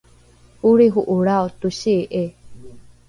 olriho’olrao 0.69 1.49
tosii’i 1.61 2.25